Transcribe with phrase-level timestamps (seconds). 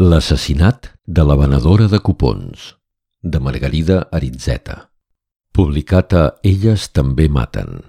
[0.00, 2.62] L'assassinat de la venedora de cupons,
[3.20, 4.88] de Margarida Aritzeta.
[5.52, 7.82] Publicat a Elles també maten,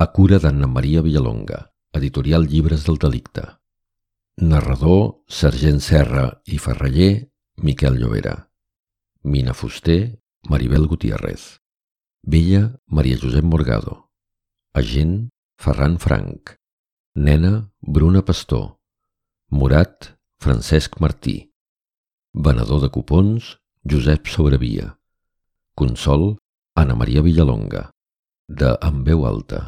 [0.00, 1.58] a cura d'Anna Maria Villalonga,
[1.92, 3.44] editorial Llibres del Delicte.
[4.40, 7.28] Narrador, Sergent Serra i Ferreller,
[7.58, 8.48] Miquel Llobera.
[9.22, 11.60] Mina Fuster, Maribel Gutiérrez.
[12.22, 14.08] Vella, Maria Josep Morgado.
[14.72, 15.28] Agent,
[15.58, 16.56] Ferran Franc.
[17.14, 18.78] Nena, Bruna Pastor.
[19.50, 21.52] Murat, Francesc Martí.
[22.34, 24.96] Venedor de cupons, Josep Sobrevia.
[25.78, 26.24] Consol,
[26.74, 27.84] Anna Maria Villalonga.
[28.48, 29.60] De En veu alta,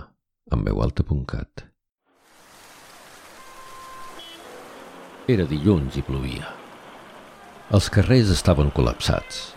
[0.51, 1.63] enveualta.cat.
[5.31, 6.51] Era dilluns i plovia.
[7.71, 9.55] Els carrers estaven col·lapsats.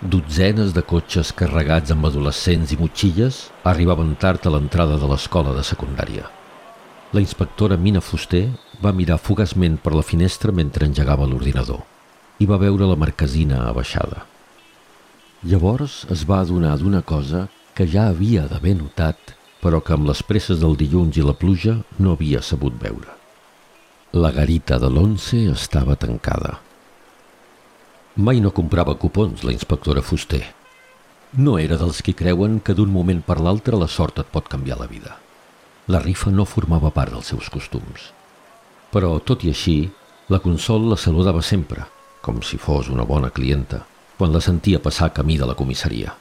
[0.00, 5.68] Dotzenes de cotxes carregats amb adolescents i motxilles arribaven tard a l'entrada de l'escola de
[5.74, 6.39] secundària.
[7.12, 8.44] La inspectora Mina Fuster
[8.78, 11.80] va mirar fugaçment per la finestra mentre engegava l'ordinador
[12.38, 14.20] i va veure la marquesina abaixada.
[15.42, 20.22] Llavors es va adonar d'una cosa que ja havia d'haver notat, però que amb les
[20.28, 23.10] presses del dilluns i la pluja no havia sabut veure.
[24.12, 26.60] La garita de l'once estava tancada.
[28.14, 30.44] Mai no comprava cupons, la inspectora Fuster.
[31.34, 34.78] No era dels qui creuen que d'un moment per l'altre la sort et pot canviar
[34.78, 35.18] la vida.
[35.90, 38.10] La rifa no formava part dels seus costums.
[38.94, 39.88] Però, tot i així,
[40.30, 41.82] la Consol la saludava sempre,
[42.22, 43.80] com si fos una bona clienta,
[44.18, 46.14] quan la sentia passar camí de la comissaria.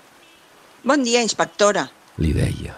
[0.81, 1.85] Bon dia, inspectora.
[2.17, 2.73] Li deia.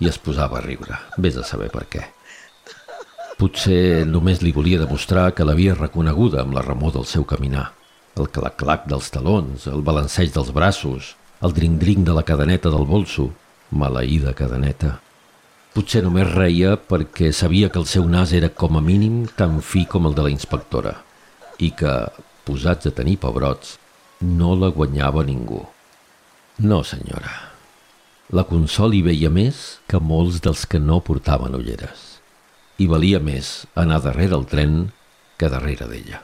[0.00, 2.06] I es posava a riure, vés a saber per què.
[3.36, 7.72] Potser només li volia demostrar que l'havia reconeguda amb la remor del seu caminar.
[8.16, 13.32] El clac-clac dels talons, el balanceig dels braços, el dring-dring de la cadeneta del bolso,
[13.74, 15.00] maleïda cadeneta.
[15.74, 19.80] Potser només reia perquè sabia que el seu nas era com a mínim tan fi
[19.90, 20.92] com el de la inspectora
[21.58, 21.94] i que,
[22.46, 23.72] posats a tenir pebrots,
[24.22, 25.64] no la guanyava ningú.
[26.62, 27.32] No, senyora.
[28.30, 32.04] La Consol hi veia més que molts dels que no portaven ulleres.
[32.78, 34.78] I valia més anar darrere el tren
[35.38, 36.22] que darrere d'ella.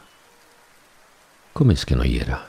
[1.58, 2.44] Com és que no hi era?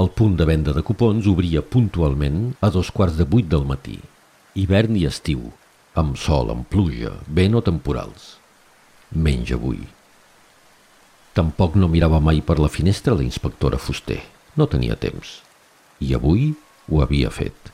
[0.00, 4.00] El punt de venda de cupons obria puntualment a dos quarts de vuit del matí,
[4.56, 5.52] hivern i estiu,
[5.96, 8.36] amb sol, amb pluja, vent o temporals.
[9.16, 9.80] Menys avui.
[11.36, 14.20] Tampoc no mirava mai per la finestra la inspectora Fuster.
[14.56, 15.40] No tenia temps.
[16.00, 16.52] I avui
[16.88, 17.72] ho havia fet.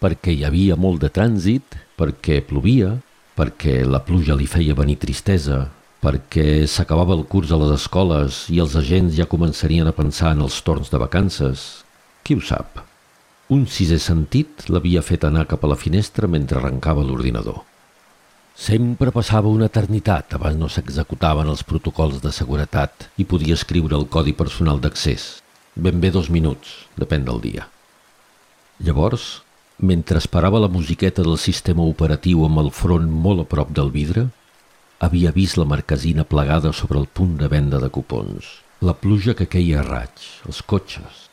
[0.00, 2.96] Perquè hi havia molt de trànsit, perquè plovia,
[3.36, 5.66] perquè la pluja li feia venir tristesa,
[6.00, 10.46] perquè s'acabava el curs a les escoles i els agents ja començarien a pensar en
[10.48, 11.84] els torns de vacances.
[12.24, 12.89] Qui ho sap?
[13.50, 17.56] Un sisè sentit l'havia fet anar cap a la finestra mentre arrencava l'ordinador.
[18.54, 24.06] Sempre passava una eternitat abans no s'executaven els protocols de seguretat i podia escriure el
[24.16, 25.24] codi personal d'accés.
[25.74, 27.66] Ben bé dos minuts, depèn del dia.
[28.86, 29.24] Llavors,
[29.92, 34.28] mentre esperava la musiqueta del sistema operatiu amb el front molt a prop del vidre,
[35.00, 39.50] havia vist la marquesina plegada sobre el punt de venda de cupons, la pluja que
[39.50, 41.29] queia a raig, els cotxes,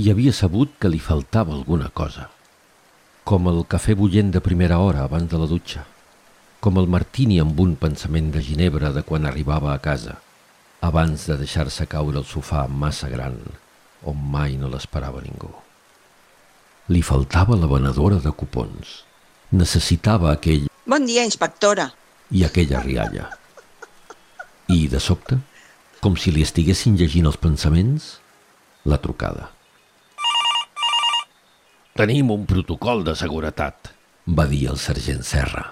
[0.00, 2.30] i havia sabut que li faltava alguna cosa.
[3.28, 5.82] Com el cafè bullent de primera hora abans de la dutxa.
[6.64, 10.16] Com el martini amb un pensament de ginebra de quan arribava a casa,
[10.80, 13.36] abans de deixar-se caure al sofà massa gran,
[14.08, 15.52] on mai no l'esperava ningú.
[16.88, 18.96] Li faltava la venedora de cupons.
[19.52, 20.68] Necessitava aquell...
[20.88, 21.90] Bon dia, inspectora.
[22.32, 23.28] I aquella rialla.
[24.72, 25.42] I, de sobte,
[26.00, 28.14] com si li estiguessin llegint els pensaments,
[28.88, 29.50] la trucada.
[32.00, 33.90] Tenim un protocol de seguretat,
[34.32, 35.66] va dir el sergent Serra.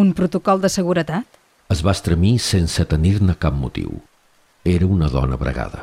[0.00, 1.34] Un protocol de seguretat?
[1.74, 3.90] Es va estremir sense tenir-ne cap motiu.
[4.64, 5.82] Era una dona bregada.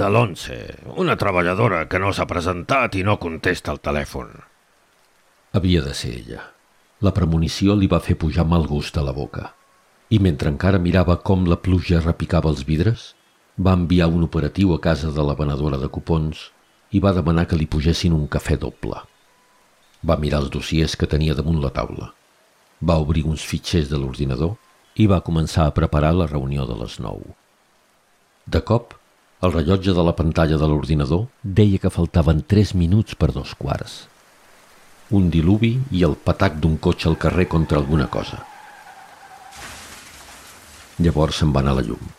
[0.00, 0.58] De l'once,
[0.94, 4.30] una treballadora que no s'ha presentat i no contesta el telèfon.
[5.58, 6.44] Havia de ser ella.
[7.02, 9.48] La premonició li va fer pujar mal gust a la boca.
[10.14, 13.08] I mentre encara mirava com la pluja repicava els vidres,
[13.58, 16.46] va enviar un operatiu a casa de la venedora de cupons
[16.90, 19.02] i va demanar que li pugessin un cafè doble.
[20.08, 22.12] Va mirar els dossiers que tenia damunt la taula.
[22.80, 24.54] Va obrir uns fitxers de l'ordinador
[24.96, 27.20] i va començar a preparar la reunió de les nou.
[28.46, 28.94] De cop,
[29.42, 33.98] el rellotge de la pantalla de l'ordinador deia que faltaven tres minuts per dos quarts.
[35.14, 38.40] Un diluvi i el patac d'un cotxe al carrer contra alguna cosa.
[40.98, 42.17] Llavors se'n va anar la llum.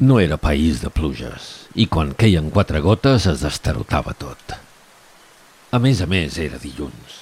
[0.00, 4.54] No era país de pluges, i quan queien quatre gotes es destarotava tot.
[5.76, 7.18] A més a més, era dilluns.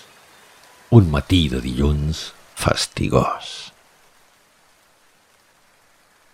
[0.95, 2.21] Un matí de dilluns
[2.55, 3.73] fastigós.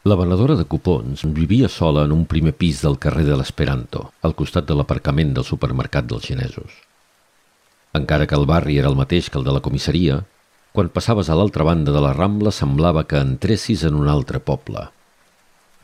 [0.05, 4.37] La venedora de cupons vivia sola en un primer pis del carrer de l'Esperanto, al
[4.37, 6.75] costat de l'aparcament del supermercat dels xinesos.
[7.97, 10.21] Encara que el barri era el mateix que el de la comissaria,
[10.77, 14.91] quan passaves a l'altra banda de la Rambla semblava que entressis en un altre poble.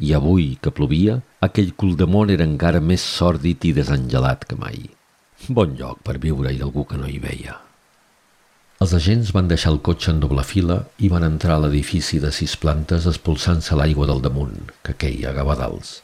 [0.00, 4.56] I avui, que plovia, aquell cul de món era encara més sòrdid i desangelat que
[4.56, 4.86] mai.
[5.48, 7.58] Bon lloc per viure-hi d'algú que no hi veia.
[8.80, 12.30] Els agents van deixar el cotxe en doble fila i van entrar a l'edifici de
[12.32, 15.98] sis plantes expulsant-se l'aigua del damunt, que queia a gavadals.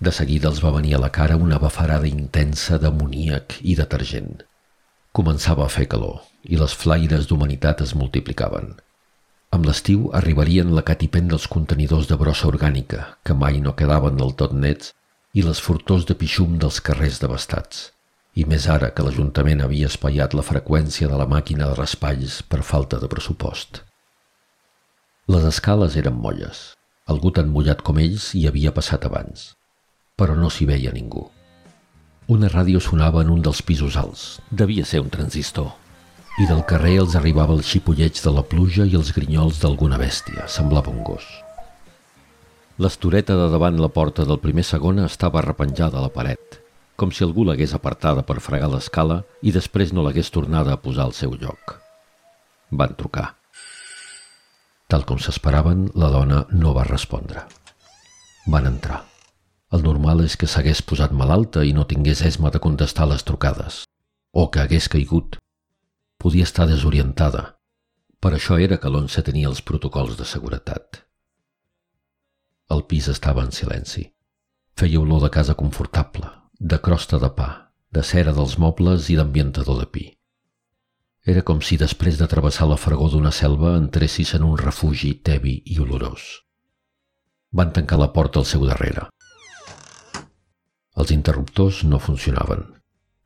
[0.00, 4.46] De seguida els va venir a la cara una bafarada intensa d'amoníac i detergent.
[5.12, 8.74] Començava a fer calor i les flaires d'humanitat es multiplicaven.
[9.56, 14.36] Amb l'estiu arribarien la catipent dels contenidors de brossa orgànica, que mai no quedaven del
[14.44, 14.92] tot nets,
[15.32, 17.86] i les furtors de pixum dels carrers devastats
[18.36, 22.60] i més ara que l'Ajuntament havia espaiat la freqüència de la màquina de raspalls per
[22.70, 23.80] falta de pressupost.
[25.32, 26.60] Les escales eren molles.
[27.12, 29.48] Algú tan mullat com ells hi havia passat abans,
[30.20, 31.24] però no s'hi veia ningú.
[32.36, 34.28] Una ràdio sonava en un dels pisos alts.
[34.50, 35.70] Devia ser un transistor.
[36.36, 40.44] I del carrer els arribava el xipolleig de la pluja i els grinyols d'alguna bèstia.
[40.52, 41.24] Semblava un gos.
[42.76, 46.60] L'estoreta de davant la porta del primer segona estava arrepenjada a la paret
[46.96, 51.06] com si algú l'hagués apartada per fregar l'escala i després no l'hagués tornada a posar
[51.06, 51.76] al seu lloc.
[52.72, 53.28] Van trucar.
[54.88, 57.44] Tal com s'esperaven, la dona no va respondre.
[58.46, 59.02] Van entrar.
[59.74, 63.82] El normal és que s'hagués posat malalta i no tingués esma de contestar les trucades,
[64.32, 65.36] o que hagués caigut.
[66.26, 67.40] Podia estar desorientada.
[68.18, 70.96] Per això era que l'Once tenia els protocols de seguretat.
[72.74, 74.02] El pis estava en silenci.
[74.74, 76.26] Feia olor de casa confortable,
[76.58, 77.46] de crosta de pa,
[77.94, 80.02] de cera dels mobles i d'ambientador de pi.
[81.34, 85.54] Era com si després de travessar la fregor d'una selva entressis en un refugi tebi
[85.76, 86.26] i olorós.
[87.54, 89.06] Van tancar la porta al seu darrere.
[90.98, 92.66] Els interruptors no funcionaven.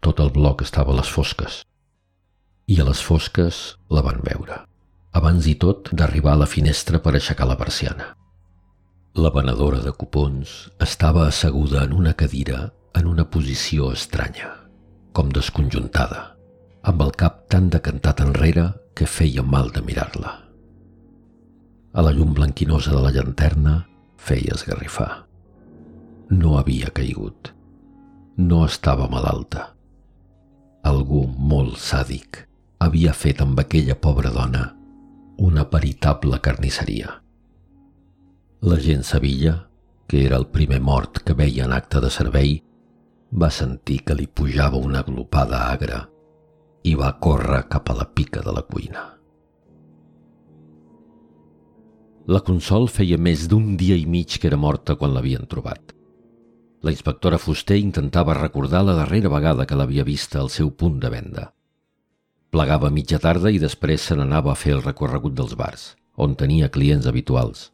[0.04, 1.62] Tot el bloc estava a les fosques.
[2.70, 3.56] I a les fosques
[3.90, 4.60] la van veure,
[5.18, 8.12] abans i tot d'arribar a la finestra per aixecar la persiana.
[9.18, 10.52] La venedora de cupons
[10.86, 14.52] estava asseguda en una cadira en una posició estranya,
[15.10, 16.20] com desconjuntada,
[16.86, 20.36] amb el cap tan decantat enrere que feia mal de mirar-la.
[21.90, 23.80] A la llum blanquinosa de la llanterna
[24.14, 25.08] feia esgarrifar.
[26.30, 27.50] No havia caigut.
[28.38, 29.72] No estava malalta.
[30.86, 32.44] Algú molt sàdic
[32.80, 34.62] havia fet amb aquella pobra dona
[35.40, 37.12] una veritable carnisseria.
[38.64, 39.52] La gent sabia
[40.08, 42.56] que era el primer mort que veia en acte de servei
[43.42, 46.00] va sentir que li pujava una glopada agra
[46.82, 49.04] i va córrer cap a la pica de la cuina.
[52.32, 55.92] La Consol feia més d'un dia i mig que era morta quan l'havien trobat.
[56.80, 61.10] La inspectora Fuster intentava recordar la darrera vegada que l'havia vista al seu punt de
[61.12, 61.50] venda.
[62.50, 66.34] Plegava a mitja tarda i després se n'anava a fer el recorregut dels bars, on
[66.34, 67.68] tenia clients habituals.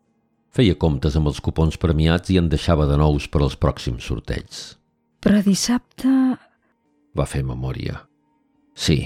[0.53, 4.63] Feia comptes amb els cupons premiats i en deixava de nous per als pròxims sorteig.
[5.25, 6.11] Però dissabte...
[7.17, 8.03] Va fer memòria.
[8.77, 8.99] Sí,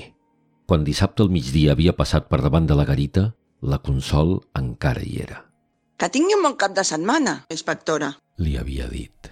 [0.66, 3.28] quan dissabte al migdia havia passat per davant de la garita,
[3.62, 5.40] la Consol encara hi era.
[5.98, 8.12] Que tingui un bon cap de setmana, inspectora.
[8.42, 9.30] Li havia dit.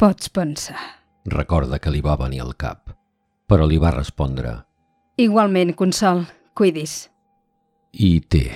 [0.00, 0.78] Pots pensar.
[1.32, 2.92] Recorda que li va venir al cap,
[3.48, 4.52] però li va respondre.
[5.16, 6.24] Igualment, Consol,
[6.58, 7.04] cuidis.
[7.94, 8.48] I té,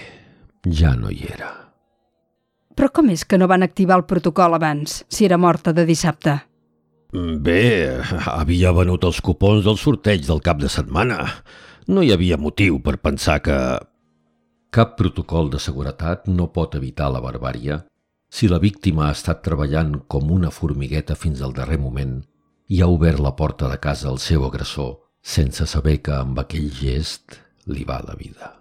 [0.66, 1.52] ja no hi era.
[2.74, 6.34] Però com és que no van activar el protocol abans, si era morta de dissabte?
[7.14, 11.22] Bé, havia venut els cupons del sorteig del cap de setmana.
[11.86, 13.56] No hi havia motiu per pensar que...
[14.74, 17.78] Cap protocol de seguretat no pot evitar la barbària
[18.28, 22.18] si la víctima ha estat treballant com una formigueta fins al darrer moment
[22.68, 26.70] i ha obert la porta de casa al seu agressor sense saber que amb aquell
[26.72, 28.54] gest li va la vida.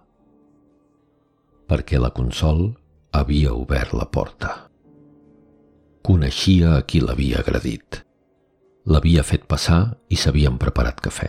[1.67, 2.73] Perquè la Consol
[3.11, 4.53] havia obert la porta.
[6.03, 8.07] Coneixia a qui l'havia agredit
[8.87, 11.27] L'havia fet passar i s'havien preparat cafè.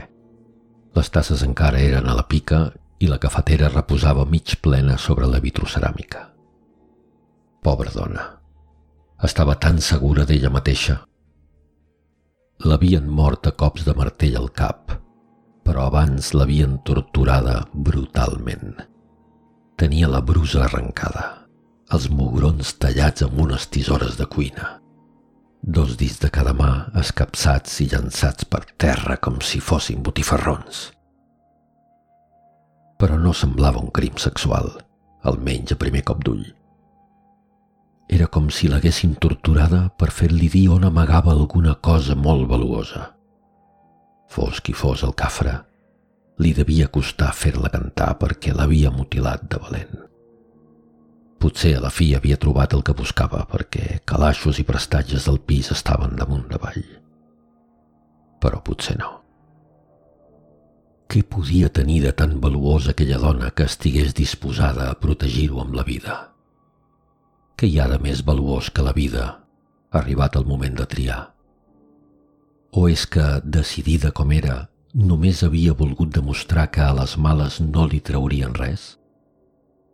[0.94, 2.68] Les tasses encara eren a la pica
[3.02, 6.23] i la cafetera reposava mig plena sobre la vitroceràmica.
[7.62, 8.28] Pobra dona.
[9.26, 11.00] Estava tan segura d'ella mateixa.
[12.62, 14.94] L'havien mort a cops de martell al cap,
[15.68, 18.80] però abans l'havien torturada brutalment.
[19.78, 21.28] Tenia la brusa arrencada,
[21.92, 24.78] els mugrons tallats amb unes tisores de cuina
[25.62, 30.88] dos dits de cada mà escapçats i llançats per terra com si fossin botifarrons.
[32.98, 34.70] Però no semblava un crim sexual,
[35.22, 36.46] almenys a primer cop d'ull.
[38.08, 43.17] Era com si l'haguessin torturada per fer-li dir on amagava alguna cosa molt valuosa.
[44.28, 45.54] Fos qui fos el cafre,
[46.38, 49.97] li devia costar fer-la cantar perquè l'havia mutilat de valent.
[51.38, 55.70] Potser a la fi havia trobat el que buscava perquè calaixos i prestatges del pis
[55.75, 56.82] estaven damunt davall.
[58.42, 59.12] Però potser no.
[61.08, 65.87] Què podia tenir de tan valuós aquella dona que estigués disposada a protegir-ho amb la
[65.87, 66.18] vida?
[67.56, 69.25] Què hi ha de més valuós que la vida,
[69.90, 71.23] arribat el moment de triar?
[72.70, 77.87] O és que, decidida com era, només havia volgut demostrar que a les males no
[77.88, 78.98] li traurien res?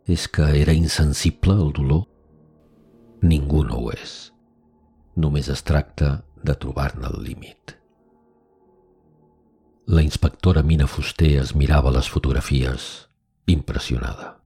[0.05, 2.03] És que era insensible al dolor?
[3.23, 4.33] Ningú no ho és.
[5.15, 7.77] Només es tracta de trobar-ne el límit.
[9.87, 13.07] La inspectora Mina Fuster es mirava les fotografies,
[13.47, 14.41] impressionada.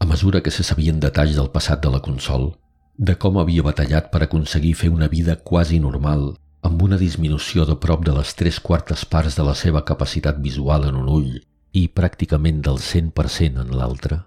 [0.00, 2.50] A mesura que se sabien detalls del passat de la Consol,
[2.98, 7.76] de com havia batallat per aconseguir fer una vida quasi normal amb una disminució de
[7.84, 11.32] prop de les tres quartes parts de la seva capacitat visual en un ull
[11.72, 14.20] i pràcticament del 100% en l'altre,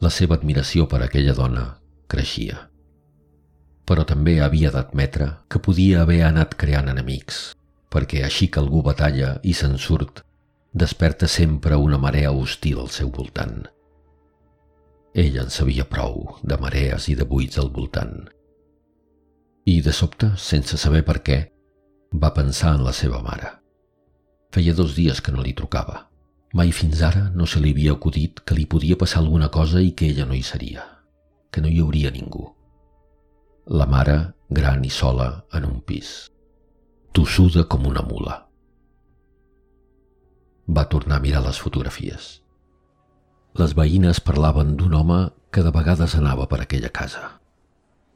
[0.00, 1.66] la seva admiració per aquella dona
[2.10, 2.66] creixia.
[3.86, 7.42] Però també havia d'admetre que podia haver anat creant enemics,
[7.90, 10.24] perquè així que algú batalla i se'n surt,
[10.72, 13.60] desperta sempre una marea hostil al seu voltant–
[15.14, 18.28] ell en sabia prou de marees i de buits al voltant.
[19.66, 21.38] I, de sobte, sense saber per què,
[22.12, 23.50] va pensar en la seva mare.
[24.50, 26.06] Feia dos dies que no li trucava.
[26.52, 29.92] Mai fins ara no se li havia acudit que li podia passar alguna cosa i
[29.94, 30.82] que ella no hi seria,
[31.54, 32.48] que no hi hauria ningú.
[33.70, 36.26] La mare, gran i sola, en un pis.
[37.14, 38.40] Tossuda com una mula.
[40.66, 42.40] Va tornar a mirar les fotografies.
[43.54, 45.22] Les veïnes parlaven d'un home
[45.54, 47.38] que de vegades anava per aquella casa.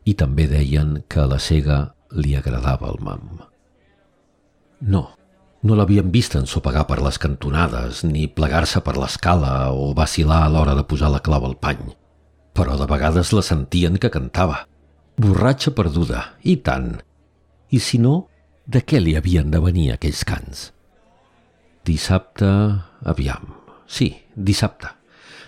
[0.04, 3.53] I també deien que a la cega li agradava el mam.
[4.84, 5.04] No,
[5.64, 10.74] no l'havien vist ensopegar per les cantonades, ni plegar-se per l'escala o vacilar a l'hora
[10.76, 11.80] de posar la clau al pany.
[12.54, 14.66] Però de vegades la sentien que cantava.
[15.16, 16.98] Borratxa perduda, i tant.
[17.70, 18.26] I si no,
[18.66, 20.66] de què li havien de venir aquells cants?
[21.84, 22.50] Dissabte,
[23.04, 23.54] aviam.
[23.86, 24.92] Sí, dissabte.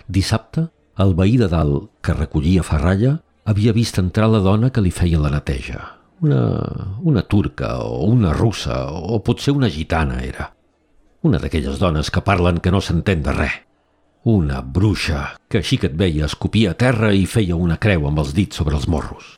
[0.07, 0.67] Dissabte,
[0.97, 5.21] el veí de dalt, que recollia ferralla, havia vist entrar la dona que li feia
[5.21, 5.96] la neteja.
[6.25, 6.41] Una,
[7.01, 10.51] una turca o una russa o potser una gitana era.
[11.21, 13.59] Una d'aquelles dones que parlen que no s'entén de res.
[14.27, 18.19] Una bruixa que així que et veia escopia a terra i feia una creu amb
[18.23, 19.35] els dits sobre els morros.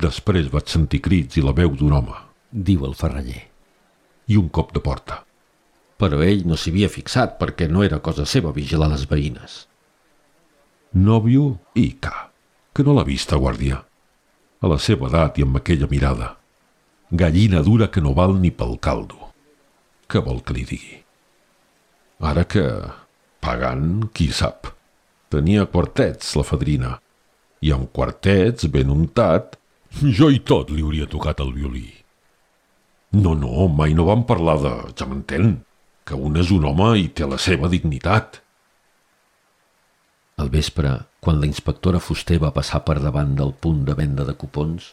[0.00, 2.16] Després vaig sentir crits i la veu d'un home,
[2.50, 3.44] diu el ferraller.
[4.26, 5.20] I un cop de porta
[6.00, 9.64] però ell no s'hi havia fixat perquè no era cosa seva vigilar les veïnes.
[10.94, 11.58] Nòvio
[12.00, 12.30] ca,
[12.74, 13.82] que no l'ha vista, guàrdia.
[14.64, 16.30] A la seva edat i amb aquella mirada.
[17.12, 19.28] Gallina dura que no val ni pel caldo.
[20.08, 21.00] Què vol que li digui?
[22.24, 22.64] Ara que,
[23.44, 24.70] pagant, qui sap.
[25.28, 26.94] Tenia quartets, la fadrina.
[27.60, 29.58] I amb quartets, ben untat,
[30.00, 31.86] jo i tot li hauria tocat el violí.
[33.14, 34.74] No, no, mai no vam parlar de...
[34.96, 35.58] ja m'entén
[36.04, 38.40] que un és un home i té la seva dignitat.
[40.42, 40.90] Al vespre,
[41.22, 44.90] quan la inspectora Fuster va passar per davant del punt de venda de cupons,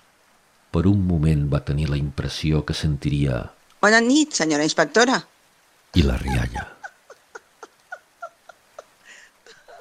[0.72, 3.42] per un moment va tenir la impressió que sentiria...
[3.82, 5.18] Bona nit, senyora inspectora.
[5.98, 6.68] I la rialla.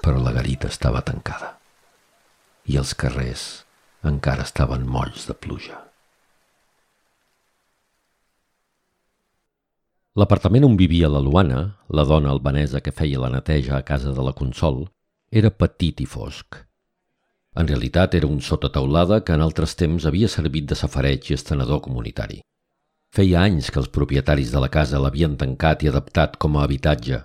[0.01, 1.59] Però la garita estava tancada
[2.71, 3.45] i els carrers
[4.07, 5.79] encara estaven molls de pluja.
[10.21, 14.25] L'apartament on vivia la Luana, la dona albanesa que feia la neteja a casa de
[14.27, 14.83] la Consol,
[15.31, 16.57] era petit i fosc.
[17.55, 21.37] En realitat era un sota taulada que en altres temps havia servit de safareig i
[21.37, 22.41] estenedor comunitari.
[23.15, 27.21] Feia anys que els propietaris de la casa l'havien tancat i adaptat com a habitatge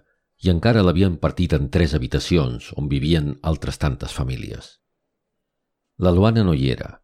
[0.45, 4.77] i encara l'havien partit en tres habitacions on vivien altres tantes famílies.
[5.97, 6.99] La Luana no hi era,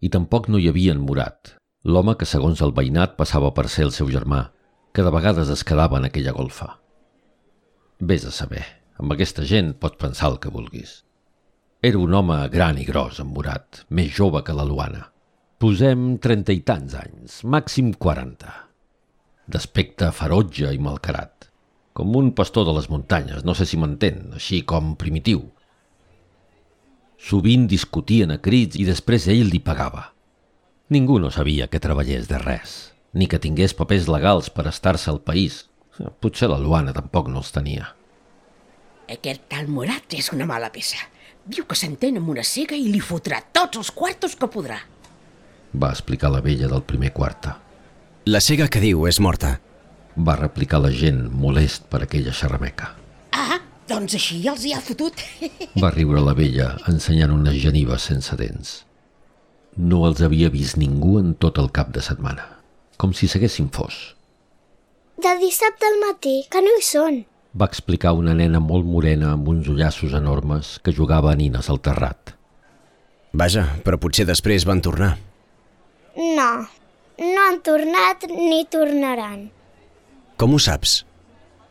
[0.00, 3.88] i tampoc no hi havia en Murat, l'home que segons el veïnat passava per ser
[3.88, 4.52] el seu germà,
[4.94, 6.74] que de vegades es quedava en aquella golfa.
[7.98, 11.02] Vés a saber, amb aquesta gent pots pensar el que vulguis.
[11.84, 15.02] Era un home gran i gros, emborat, més jove que la Luana.
[15.60, 18.54] Posem trenta i tants anys, màxim quaranta.
[19.46, 21.50] D'aspecte ferotge i malcarat,
[21.92, 25.44] com un pastor de les muntanyes, no sé si m'entén, així com primitiu.
[27.20, 30.10] Sovint discutien a crits i després ell li pagava.
[30.92, 32.74] Ningú no sabia que treballés de res
[33.14, 35.64] ni que tingués papers legals per estar-se al país.
[36.20, 37.92] Potser la Luana tampoc no els tenia.
[39.10, 41.00] Aquest tal Murat és una mala peça.
[41.44, 44.78] Diu que s'entén amb una cega i li fotrà tots els quartos que podrà.
[45.76, 47.58] Va explicar la vella del primer quarta.
[48.24, 49.58] La cega que diu és morta.
[50.16, 52.94] Va replicar la gent molest per aquella xerrameca.
[53.36, 53.58] Ah,
[53.90, 55.20] doncs així els hi ha fotut.
[55.82, 58.74] Va riure la vella ensenyant unes genives sense dents.
[59.76, 62.46] No els havia vist ningú en tot el cap de setmana,
[62.96, 64.14] com si s'haguessin fos.
[65.20, 67.24] De dissabte al matí, que no hi són.
[67.54, 71.78] Va explicar una nena molt morena amb uns ullassos enormes que jugava a nines al
[71.78, 72.32] terrat.
[73.30, 75.12] Vaja, però potser després van tornar.
[76.18, 76.50] No,
[77.20, 79.46] no han tornat ni tornaran.
[80.38, 81.04] Com ho saps?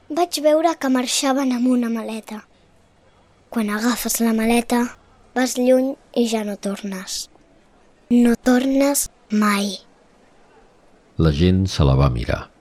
[0.08, 2.40] Vaig veure que marxaven amb una maleta.
[3.52, 4.86] Quan agafes la maleta,
[5.36, 7.28] vas lluny i ja no tornes.
[8.12, 9.75] No tornes mai.
[11.20, 12.52] La gent se la va mirar.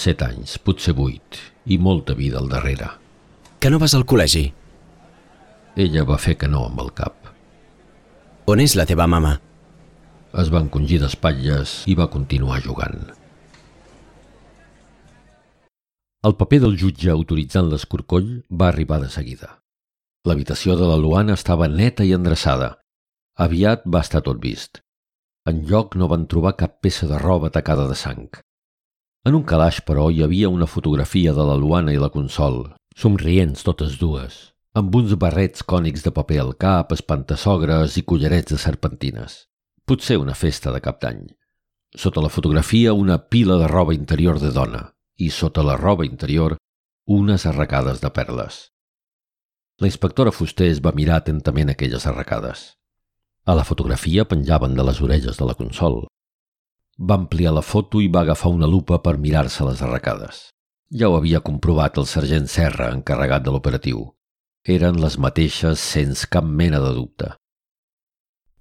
[0.00, 1.36] Set anys, potser vuit,
[1.68, 2.88] i molta vida al darrere.
[3.60, 4.46] Que no vas al col·legi?
[5.76, 7.28] Ella va fer que no amb el cap.
[8.48, 9.34] On és la teva mama?
[10.40, 13.10] Es va encongir d'espatlles i va continuar jugant.
[16.24, 19.54] El paper del jutge autoritzant l'escorcoll va arribar de seguida.
[20.28, 22.74] L'habitació de la Luana estava neta i endreçada.
[23.36, 24.80] Aviat va estar tot vist.
[25.48, 28.28] En lloc no van trobar cap peça de roba tacada de sang.
[29.28, 32.62] En un calaix, però, hi havia una fotografia de la Luana i la Consol,
[32.96, 34.38] somrients totes dues,
[34.72, 39.34] amb uns barrets cònics de paper al cap, espantassogres i collarets de serpentines.
[39.84, 41.26] Potser una festa de cap d'any.
[41.92, 44.86] Sota la fotografia, una pila de roba interior de dona,
[45.18, 46.56] i sota la roba interior
[47.04, 48.70] unes arracades de perles.
[49.80, 52.62] La inspectora Fuster es va mirar atentament aquelles arracades.
[53.44, 56.06] A la fotografia penjaven de les orelles de la consol.
[57.00, 60.50] Va ampliar la foto i va agafar una lupa per mirar-se les arracades.
[60.92, 64.02] Ja ho havia comprovat el sergent Serra, encarregat de l'operatiu.
[64.68, 67.30] Eren les mateixes sense cap mena de dubte.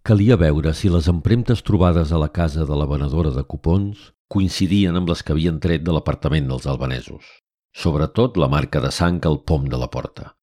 [0.07, 4.95] Calia veure si les empremtes trobades a la casa de la venedora de cupons coincidien
[4.95, 7.25] amb les que havien tret de l'apartament dels albanesos,
[7.75, 10.35] sobretot la marca de sang al pom de la porta.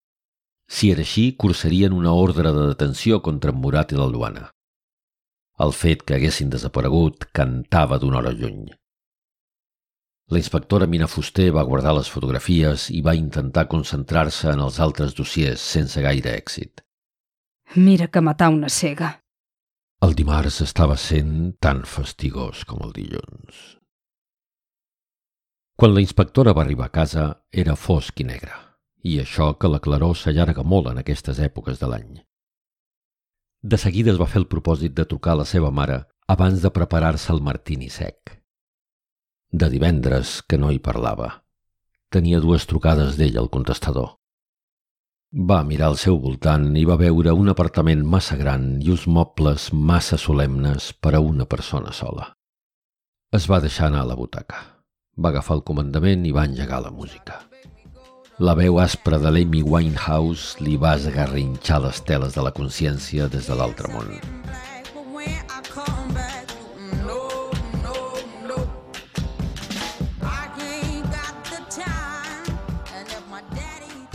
[0.68, 4.50] Si era així, cursarien una ordre de detenció contra en Murat i la Luana.
[5.64, 8.66] El fet que haguessin desaparegut cantava d'una hora lluny.
[10.28, 15.14] La inspectora Mina Fuster va guardar les fotografies i va intentar concentrar-se en els altres
[15.14, 16.82] dossiers sense gaire èxit.
[17.76, 19.14] Mira que matar una cega.
[20.02, 23.64] El dimarts estava sent tan fastigós com el dilluns.
[25.76, 28.52] Quan la inspectora va arribar a casa, era fosc i negre,
[29.04, 32.12] i això que la claror s'allarga molt en aquestes èpoques de l'any.
[33.66, 35.96] De seguida es va fer el propòsit de trucar a la seva mare
[36.32, 38.36] abans de preparar-se el martini sec.
[39.50, 41.30] De divendres que no hi parlava.
[42.14, 44.12] Tenia dues trucades d'ell al contestador.
[45.50, 49.72] Va mirar al seu voltant i va veure un apartament massa gran i uns mobles
[49.90, 52.30] massa solemnes per a una persona sola.
[53.34, 54.62] Es va deixar anar a la butaca.
[55.18, 57.42] Va agafar el comandament i va engegar la música.
[58.38, 63.48] La veu aspra de l'Amy Winehouse li va esgarrinxar les teles de la consciència des
[63.48, 64.10] de l'altre món.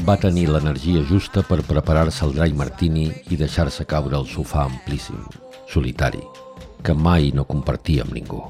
[0.05, 5.25] Va tenir l'energia justa per preparar-se el dry martini i deixar-se caure al sofà amplíssim,
[5.65, 6.21] solitari,
[6.85, 8.43] que mai no compartia amb ningú.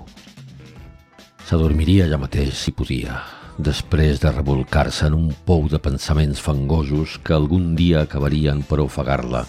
[1.47, 3.21] S'adormiria allà mateix, si podia,
[3.57, 9.45] després de revolcar-se en un pou de pensaments fangosos que algun dia acabarien per ofegar-la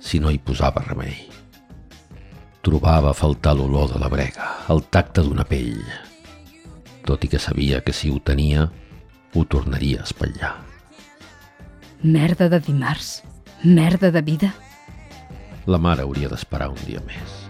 [0.00, 1.28] si no hi posava remei.
[2.62, 5.82] Trobava a faltar l'olor de la brega, el tacte d'una pell,
[7.06, 8.68] tot i que sabia que si ho tenia,
[9.34, 10.54] ho tornaria a espatllar.
[12.02, 13.22] Merda de dimarts.
[13.62, 14.54] Merda de vida.
[15.66, 17.41] La mare hauria d'esperar un dia més.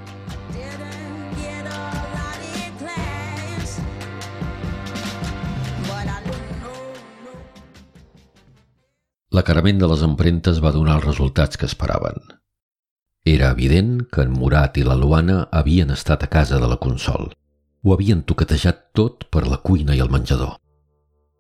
[9.33, 12.19] L'acarament de les empremtes va donar els resultats que esperaven.
[13.25, 17.31] Era evident que en Murat i la Luana havien estat a casa de la Consol.
[17.83, 20.59] Ho havien toquetejat tot per la cuina i el menjador.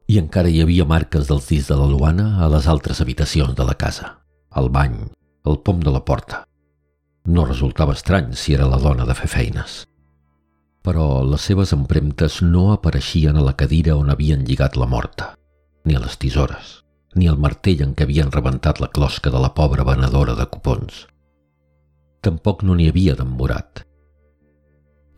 [0.09, 3.67] I encara hi havia marques dels dits de la Luana a les altres habitacions de
[3.69, 4.17] la casa.
[4.57, 4.97] El bany,
[5.45, 6.47] el pom de la porta.
[7.27, 9.83] No resultava estrany si era la dona de fer feines.
[10.83, 15.35] Però les seves empremtes no apareixien a la cadira on havien lligat la morta,
[15.85, 16.82] ni a les tisores,
[17.14, 21.07] ni al martell en què havien rebentat la closca de la pobra venedora de cupons.
[22.22, 23.83] Tampoc no n'hi havia d'en Murat.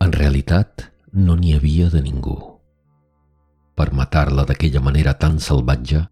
[0.03, 2.35] En realitat, no n'hi havia de ningú.
[3.75, 6.05] Per matar-la d'aquella manera tan salvatge,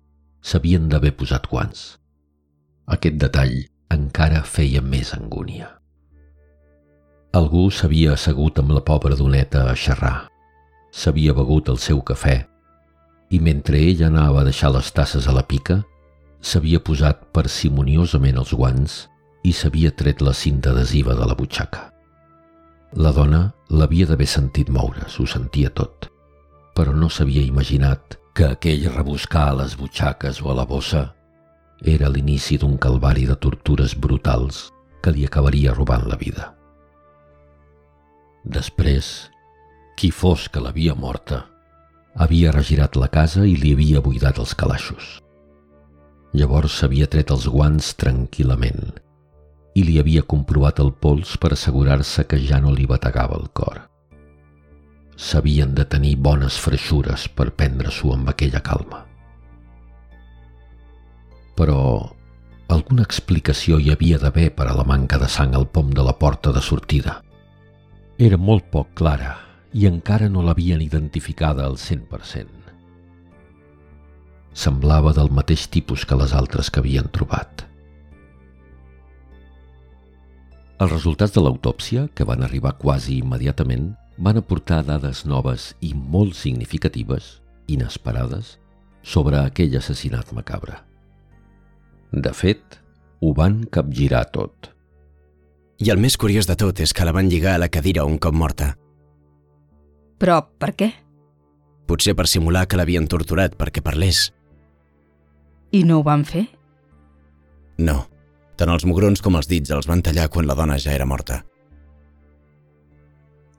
[0.43, 1.83] s'havien d'haver posat guants.
[2.87, 3.55] Aquest detall
[3.91, 5.69] encara feia més angúnia.
[7.33, 10.29] Algú s'havia assegut amb la pobra doneta a xerrar.
[10.93, 12.43] S'havia begut el seu cafè
[13.33, 15.79] i mentre ella anava a deixar les tasses a la pica,
[16.43, 18.97] s'havia posat parsimoniosament els guants
[19.43, 21.87] i s'havia tret la cinta adhesiva de la butxaca.
[22.93, 26.11] La dona l'havia d'haver sentit moure, s'ho sentia tot,
[26.77, 31.07] però no s'havia imaginat que aquell rebuscar a les butxaques o a la bossa
[31.81, 34.67] era l'inici d'un calvari de tortures brutals
[35.01, 36.53] que li acabaria robant la vida.
[38.45, 39.09] Després,
[39.97, 41.43] qui fos que l'havia morta,
[42.15, 45.19] havia regirat la casa i li havia buidat els calaixos.
[46.33, 48.93] Llavors s'havia tret els guants tranquil·lament
[49.73, 53.81] i li havia comprovat el pols per assegurar-se que ja no li bategava el cor.
[55.17, 59.03] S'havien de tenir bones freixures per prendre-s'ho amb aquella calma.
[61.57, 61.79] Però
[62.73, 66.17] alguna explicació hi havia d'haver per a la manca de sang al pom de la
[66.17, 67.21] porta de sortida.
[68.17, 69.35] Era molt poc clara
[69.73, 72.47] i encara no l'havien identificada al 100%.
[74.53, 77.65] Semblava del mateix tipus que les altres que havien trobat.
[80.83, 86.35] Els resultats de l'autòpsia, que van arribar quasi immediatament, van aportar dades noves i molt
[86.37, 88.57] significatives, inesperades,
[89.01, 90.77] sobre aquell assassinat macabre.
[92.13, 92.77] De fet,
[93.21, 94.69] ho van capgirar tot.
[95.81, 98.19] I el més curiós de tot és que la van lligar a la cadira un
[98.21, 98.73] cop morta.
[100.21, 100.89] Però per què?
[101.89, 104.29] Potser per simular que l'havien torturat perquè parlés.
[105.73, 106.45] I no ho van fer?
[107.77, 108.03] No.
[108.53, 111.41] Tant els mugrons com els dits els van tallar quan la dona ja era morta.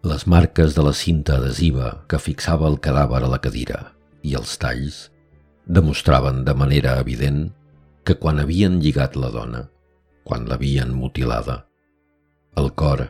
[0.07, 3.81] Les marques de la cinta adhesiva que fixava el cadàver a la cadira
[4.23, 5.09] i els talls
[5.67, 7.49] demostraven de manera evident
[8.05, 9.65] que quan havien lligat la dona,
[10.25, 11.65] quan l'havien mutilada,
[12.61, 13.09] el cor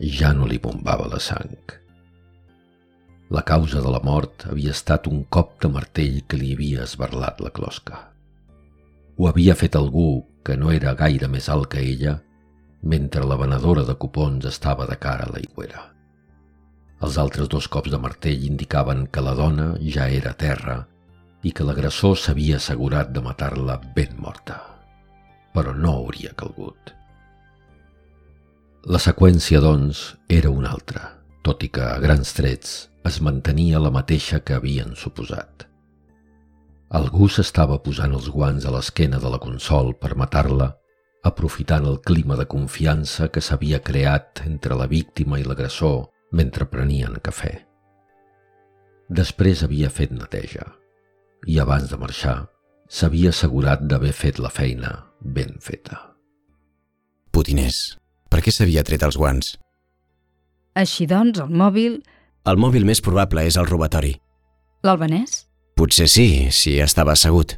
[0.00, 1.79] ja no li bombava la sang.
[3.30, 7.38] La causa de la mort havia estat un cop de martell que li havia esbarlat
[7.44, 8.00] la closca.
[9.16, 12.16] Ho havia fet algú que no era gaire més alt que ella,
[12.82, 15.84] mentre la venedora de cupons estava de cara a l'aigüera.
[17.06, 20.80] Els altres dos cops de martell indicaven que la dona ja era a terra
[21.46, 24.58] i que l'agressor s'havia assegurat de matar-la ben morta.
[25.54, 26.96] Però no hauria calgut.
[28.90, 31.12] La seqüència, doncs, era una altra,
[31.46, 35.66] tot i que, a grans trets, es mantenia la mateixa que havien suposat.
[36.90, 40.72] Algú s'estava posant els guants a l'esquena de la consol per matar-la,
[41.24, 47.18] aprofitant el clima de confiança que s'havia creat entre la víctima i l'agressor mentre prenien
[47.22, 47.52] cafè.
[49.10, 50.66] Després havia fet neteja
[51.46, 52.38] i abans de marxar
[52.90, 55.98] s'havia assegurat d'haver fet la feina ben feta.
[57.30, 57.98] Putiners,
[58.30, 59.54] per què s'havia tret els guants?
[60.74, 62.00] Així doncs, el mòbil
[62.50, 64.14] el mòbil més probable és el robatori.
[64.86, 65.46] L'albanès?
[65.76, 67.56] Potser sí, si estava assegut.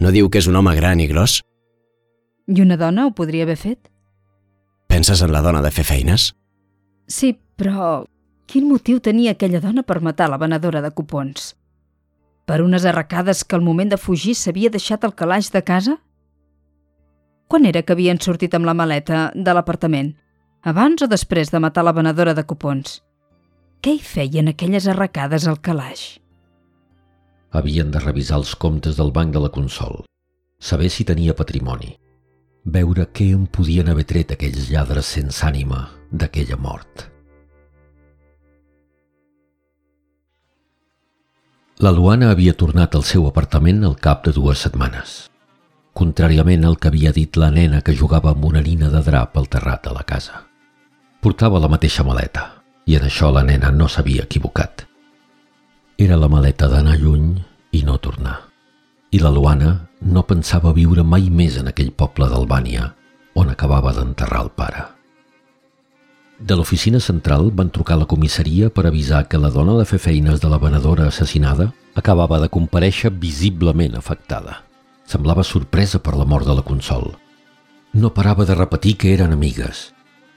[0.00, 1.40] No diu que és un home gran i gros?
[2.48, 3.90] I una dona ho podria haver fet?
[4.90, 6.32] Penses en la dona de fer feines?
[7.06, 8.04] Sí, però
[8.50, 11.52] quin motiu tenia aquella dona per matar la venedora de cupons?
[12.46, 16.00] Per unes arracades que al moment de fugir s'havia deixat el calaix de casa?
[17.46, 20.16] Quan era que havien sortit amb la maleta de l'apartament?
[20.66, 23.00] Abans o després de matar la venedora de cupons?
[23.80, 26.18] Què hi feien aquelles arracades al calaix?
[27.56, 30.02] Havien de revisar els comptes del banc de la Consol,
[30.60, 31.94] saber si tenia patrimoni,
[32.76, 35.80] veure què en podien haver tret aquells lladres sense ànima
[36.12, 37.06] d'aquella mort.
[41.80, 45.16] La Luana havia tornat al seu apartament al cap de dues setmanes.
[45.96, 49.48] Contràriament al que havia dit la nena que jugava amb una nina de drap al
[49.48, 50.44] terrat de la casa.
[51.24, 54.86] Portava la mateixa maleta, i en això la nena no s'havia equivocat.
[56.00, 57.34] Era la maleta d'anar lluny
[57.76, 58.38] i no tornar.
[59.10, 62.92] I la Luana no pensava viure mai més en aquell poble d'Albània
[63.34, 64.86] on acabava d'enterrar el pare.
[66.40, 70.00] De l'oficina central van trucar a la comissaria per avisar que la dona de fer
[70.00, 74.62] feines de la venedora assassinada acabava de compareixer visiblement afectada.
[75.04, 77.10] Semblava sorpresa per la mort de la Consol.
[77.92, 79.90] No parava de repetir que eren amigues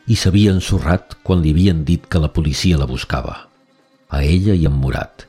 [0.08, 3.48] i s'havia ensorrat quan li havien dit que la policia la buscava,
[4.10, 5.28] a ella i en Murat,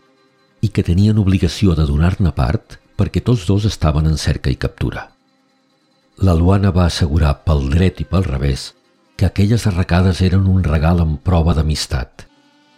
[0.61, 5.11] i que tenien obligació de donar-ne part perquè tots dos estaven en cerca i captura.
[6.23, 8.73] La Luana va assegurar pel dret i pel revés
[9.17, 12.27] que aquelles arracades eren un regal en prova d'amistat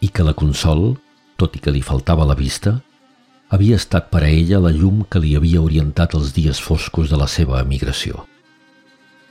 [0.01, 0.97] i que la Consol,
[1.37, 2.79] tot i que li faltava la vista,
[3.49, 7.21] havia estat per a ella la llum que li havia orientat els dies foscos de
[7.21, 8.25] la seva emigració.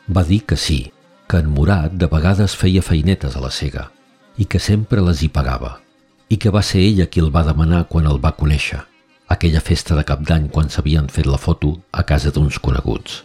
[0.10, 0.92] Va dir que sí,
[1.28, 3.90] que en Murat de vegades feia feinetes a la cega
[4.38, 5.80] i que sempre les hi pagava
[6.30, 8.82] i que va ser ella qui el va demanar quan el va conèixer,
[9.28, 13.24] aquella festa de cap d'any quan s'havien fet la foto a casa d'uns coneguts.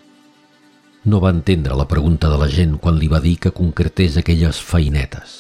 [1.05, 4.61] No va entendre la pregunta de la gent quan li va dir que concretés aquelles
[4.61, 5.39] feinetes.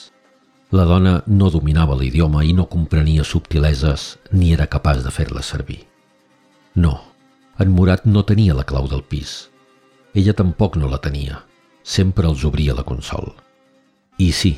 [0.72, 5.80] La dona no dominava l'idioma i no comprenia subtileses ni era capaç de fer-les servir.
[6.74, 7.00] No,
[7.58, 9.50] en Murat no tenia la clau del pis.
[10.14, 11.42] Ella tampoc no la tenia.
[11.82, 13.32] Sempre els obria la consol.
[14.18, 14.52] I sí,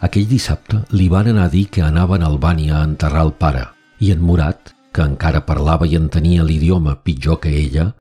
[0.00, 3.66] aquell dissabte li van anar a dir que anaven a Albània a enterrar el pare
[4.00, 7.92] i en Murat, que encara parlava i entenia l'idioma pitjor que ella,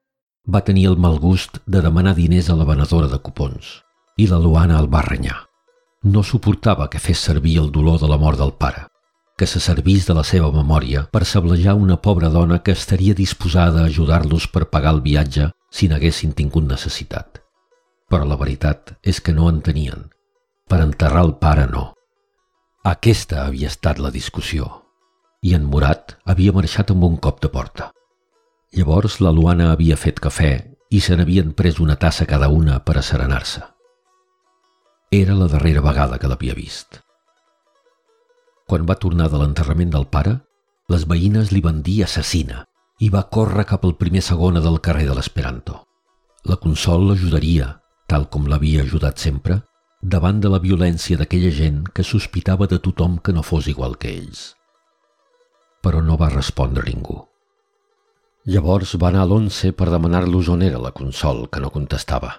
[0.47, 3.81] va tenir el mal gust de demanar diners a la venedora de cupons
[4.17, 5.37] i la Luana el va renyar.
[6.03, 8.87] No suportava que fes servir el dolor de la mort del pare,
[9.37, 13.81] que se servís de la seva memòria per sablejar una pobra dona que estaria disposada
[13.81, 17.40] a ajudar-los per pagar el viatge si n'haguessin tingut necessitat.
[18.11, 20.09] Però la veritat és que no en tenien.
[20.67, 21.93] Per enterrar el pare no.
[22.91, 24.67] Aquesta havia estat la discussió.
[25.41, 27.91] I en Murat havia marxat amb un cop de porta.
[28.75, 30.51] Llavors la Luana havia fet cafè
[30.91, 33.63] i se n'havien pres una tassa cada una per a serenar-se.
[35.11, 37.01] Era la darrera vegada que l'havia vist.
[38.67, 40.37] Quan va tornar de l'enterrament del pare,
[40.91, 42.65] les veïnes li van dir assassina
[42.99, 45.81] i va córrer cap al primer segona del carrer de l'Esperanto.
[46.47, 47.80] La Consol l'ajudaria,
[48.11, 49.61] tal com l'havia ajudat sempre,
[50.01, 54.11] davant de la violència d'aquella gent que sospitava de tothom que no fos igual que
[54.11, 54.41] ells.
[55.81, 57.21] Però no va respondre ningú.
[58.51, 62.33] Llavors va anar a l'Once per demanar-los on era la Consol, que no contestava.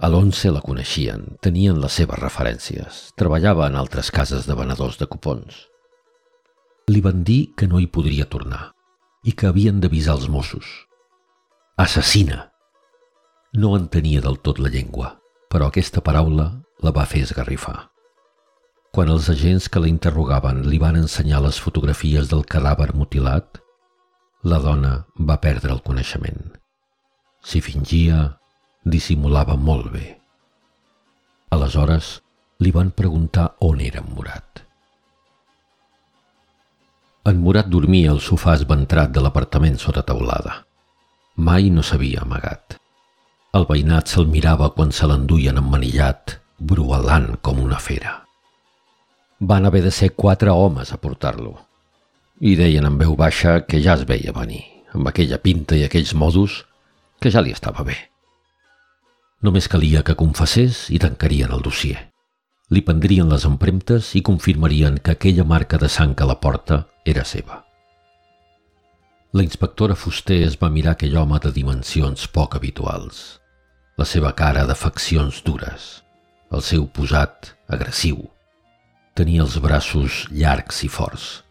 [0.00, 5.10] A l'Once la coneixien, tenien les seves referències, treballava en altres cases de venedors de
[5.10, 5.60] cupons.
[6.88, 8.70] Li van dir que no hi podria tornar
[9.24, 10.72] i que havien d'avisar els Mossos.
[11.76, 12.53] Assassina!
[13.54, 15.12] No entenia del tot la llengua,
[15.46, 16.48] però aquesta paraula
[16.82, 17.76] la va fer esgarrifar.
[18.90, 23.60] Quan els agents que la interrogaven li van ensenyar les fotografies del cadàver mutilat,
[24.42, 24.92] la dona
[25.30, 26.42] va perdre el coneixement.
[27.46, 28.26] Si fingia,
[28.82, 30.04] dissimulava molt bé.
[31.54, 32.12] Aleshores,
[32.58, 34.64] li van preguntar on era en Murat.
[37.30, 40.64] En Murat dormia al sofà esventrat de l'apartament sota teulada.
[41.36, 42.82] Mai no s'havia amagat.
[43.54, 48.14] El veïnat se'l mirava quan se l'enduien emmanillat, brualant com una fera.
[49.38, 51.52] Van haver de ser quatre homes a portar-lo,
[52.40, 56.16] i deien en veu baixa que ja es veia venir, amb aquella pinta i aquells
[56.18, 56.64] modus,
[57.22, 57.94] que ja li estava bé.
[59.46, 62.08] Només calia que confessés i tancarien el dossier.
[62.74, 67.22] Li prendrien les empremtes i confirmarien que aquella marca de sang a la porta era
[67.22, 67.62] seva.
[69.30, 73.43] La inspectora Fuster es va mirar aquell home de dimensions poc habituals.
[73.98, 76.02] La seva cara de faccions dures,
[76.50, 78.18] el seu posat agressiu.
[79.14, 81.44] Tenia els braços llargs i forts,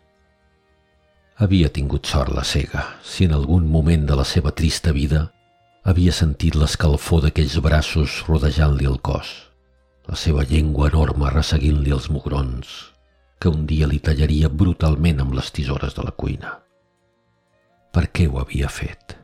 [1.44, 5.26] havia tingut sort la cega, si en algun moment de la seva trista vida
[5.84, 9.32] havia sentit l'escalfor d'aquells braços rodejant-li el cos,
[10.08, 12.70] la seva llengua enorme resseguint-li els mugrons,
[13.40, 16.60] que un dia li tallaria brutalment amb les tisores de la cuina.
[17.94, 19.23] Per què ho havia fet?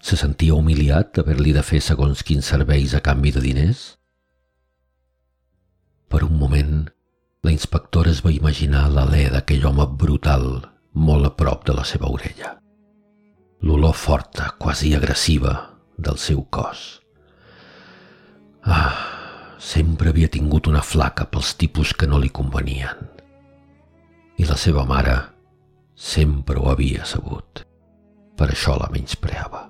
[0.00, 3.82] Se sentia humiliat d'haver-li de fer segons quins serveis a canvi de diners?
[6.08, 6.88] Per un moment,
[7.44, 10.46] la inspectora es va imaginar l'alè d'aquell home brutal
[10.94, 12.56] molt a prop de la seva orella.
[13.60, 15.54] L'olor forta, quasi agressiva,
[16.00, 17.00] del seu cos.
[18.64, 18.96] Ah,
[19.60, 23.04] sempre havia tingut una flaca pels tipus que no li convenien.
[24.40, 25.18] I la seva mare
[25.94, 27.66] sempre ho havia sabut.
[28.36, 29.69] Per això la menyspreava.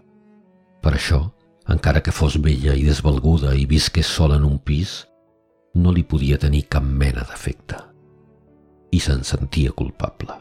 [0.81, 1.21] Per això,
[1.69, 5.05] encara que fos vella i desvalguda i visqués sola en un pis,
[5.75, 7.79] no li podia tenir cap mena d'efecte.
[8.91, 10.35] I se'n sentia culpable.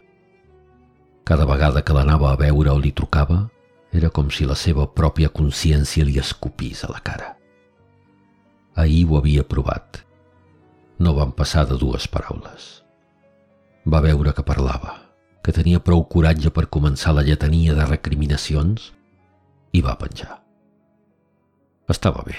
[1.27, 3.43] Cada vegada que l'anava a veure o li trucava,
[3.93, 7.35] era com si la seva pròpia consciència li escopís a la cara.
[8.75, 10.01] Ahir ho havia provat.
[10.99, 12.79] No van passar de dues paraules.
[13.85, 14.95] Va veure que parlava,
[15.43, 18.91] que tenia prou coratge per començar la lletania de recriminacions
[19.73, 20.39] i va penjar.
[21.89, 22.37] Estava bé.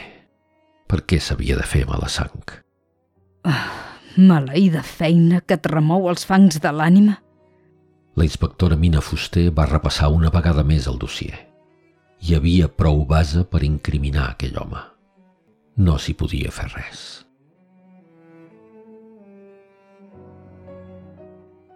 [0.91, 2.43] Per què s'havia de fer mala sang?
[3.47, 3.71] Ah,
[4.17, 7.21] maleïda feina que et remou els fangs de l'ànima.
[8.19, 11.47] La inspectora Mina Fuster va repassar una vegada més el dossier.
[12.21, 14.83] Hi havia prou base per incriminar aquell home.
[15.81, 17.05] No s'hi podia fer res.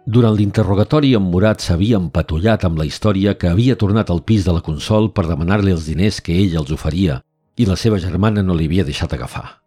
[0.05, 4.53] Durant l'interrogatori, en Murat s'havia empatollat amb la història que havia tornat al pis de
[4.53, 7.23] la Consol per demanar-li els diners que ell els oferia
[7.57, 9.63] i la seva germana no li havia deixat agafar.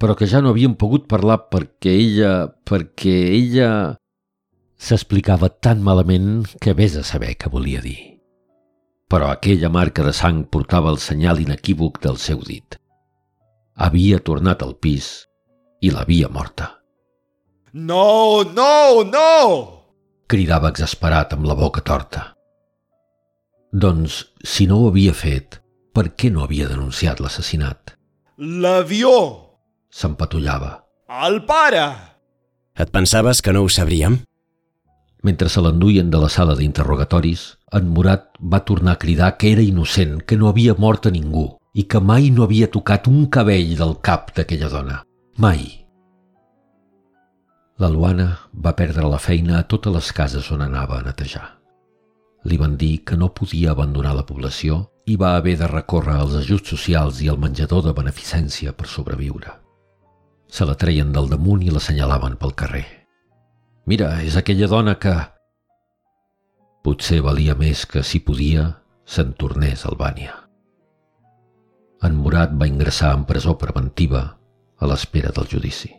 [0.00, 2.32] Però que ja no havien pogut parlar perquè ella...
[2.64, 3.68] perquè ella...
[4.80, 7.98] S'explicava tan malament que vés a saber què volia dir.
[9.08, 12.80] Però aquella marca de sang portava el senyal inequívoc del seu dit.
[13.76, 15.28] Havia tornat al pis
[15.80, 16.72] i l'havia morta.
[17.74, 19.73] No, no, no!
[20.34, 22.24] Cridava exasperat amb la boca torta.
[23.70, 25.60] Doncs, si no ho havia fet,
[25.94, 27.92] per què no havia denunciat l'assassinat?
[28.42, 29.12] L'avió!
[29.94, 30.72] S'empatollava.
[31.28, 31.84] El pare!
[32.74, 34.16] Et pensaves que no ho sabríem?
[35.22, 39.62] Mentre se l'enduien de la sala d'interrogatoris, en Murat va tornar a cridar que era
[39.62, 41.46] innocent, que no havia mort a ningú
[41.78, 45.00] i que mai no havia tocat un cabell del cap d'aquella dona.
[45.38, 45.83] Mai.
[47.76, 51.46] La Luana va perdre la feina a totes les cases on anava a netejar.
[52.46, 54.76] Li van dir que no podia abandonar la població
[55.10, 59.56] i va haver de recórrer als ajuts socials i al menjador de beneficència per sobreviure.
[60.46, 62.84] Se la treien del damunt i l'assenyalaven pel carrer.
[63.90, 65.16] Mira, és aquella dona que...
[66.84, 68.68] Potser valia més que, si podia,
[69.04, 70.36] se'n tornés a Albània.
[72.06, 74.22] En Murat va ingressar en presó preventiva
[74.78, 75.90] a l'espera del judici,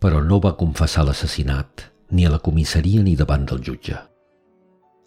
[0.00, 3.96] però no va confessar l'assassinat ni a la comissaria ni davant del jutge.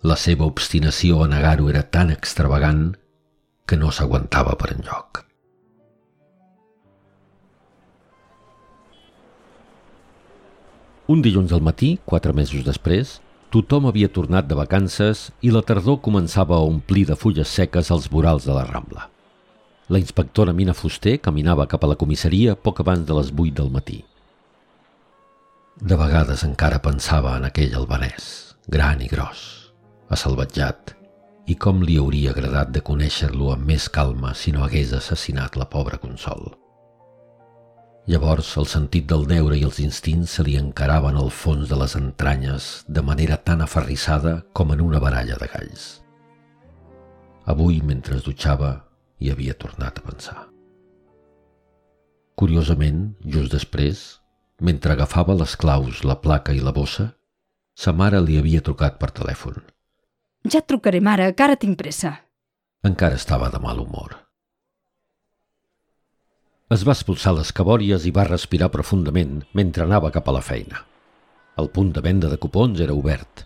[0.03, 2.93] La seva obstinació a negar-ho era tan extravagant
[3.67, 5.25] que no s'aguantava per enlloc.
[11.09, 13.15] Un dilluns al matí, quatre mesos després,
[13.49, 18.05] tothom havia tornat de vacances i la tardor començava a omplir de fulles seques els
[18.13, 19.07] vorals de la Rambla.
[19.89, 23.71] La inspectora Mina Fuster caminava cap a la comissaria poc abans de les 8 del
[23.73, 24.03] matí.
[25.79, 28.25] De vegades encara pensava en aquell albanès,
[28.67, 29.71] gran i gros,
[30.11, 30.91] assalvatjat,
[31.47, 35.69] i com li hauria agradat de conèixer-lo amb més calma si no hagués assassinat la
[35.71, 36.51] pobra Consol.
[38.11, 41.95] Llavors el sentit del deure i els instints se li encaraven al fons de les
[41.95, 45.89] entranyes de manera tan aferrissada com en una baralla de galls.
[47.47, 48.81] Avui, mentre es dutxava,
[49.19, 50.39] hi havia tornat a pensar.
[52.35, 54.18] Curiosament, just després,
[54.59, 57.11] mentre agafava les claus, la placa i la bossa,
[57.75, 59.61] sa mare li havia trucat per telèfon–
[60.47, 62.13] ja et trucaré, mare, que ara tinc pressa.
[62.87, 64.15] Encara estava de mal humor.
[66.71, 70.85] Es va expulsar les cabòries i va respirar profundament mentre anava cap a la feina.
[71.59, 73.43] El punt de venda de cupons era obert.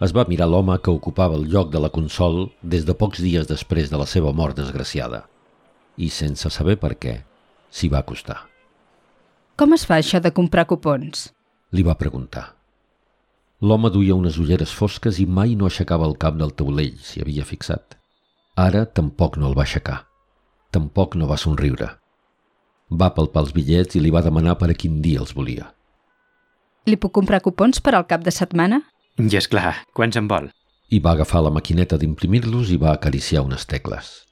[0.00, 3.48] Es va mirar l'home que ocupava el lloc de la consol des de pocs dies
[3.48, 5.24] després de la seva mort desgraciada.
[5.96, 7.18] I sense saber per què,
[7.72, 8.49] s'hi va acostar.
[9.60, 11.26] Com es fa això de comprar cupons?
[11.76, 12.46] Li va preguntar.
[13.60, 17.44] L'home duia unes ulleres fosques i mai no aixecava el cap del taulell, s'hi havia
[17.44, 17.98] fixat.
[18.56, 19.98] Ara tampoc no el va aixecar.
[20.72, 21.90] Tampoc no va somriure.
[23.02, 25.68] Va palpar els bitllets i li va demanar per a quin dia els volia.
[26.88, 28.80] Li puc comprar cupons per al cap de setmana?
[29.20, 30.48] I és clar, quants en vol?
[30.88, 34.29] I va agafar la maquineta d'imprimir-los i va acariciar unes tecles.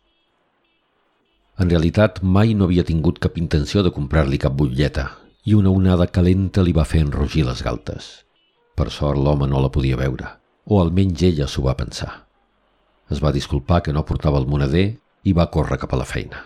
[1.59, 5.09] En realitat, mai no havia tingut cap intenció de comprar-li cap butlleta
[5.49, 8.07] i una onada calenta li va fer enrogir les galtes.
[8.79, 10.29] Per sort l'home no la podia veure,
[10.71, 12.13] o almenys ella s'ho va pensar.
[13.11, 14.87] Es va disculpar que no portava el moneder
[15.25, 16.45] i va córrer cap a la feina.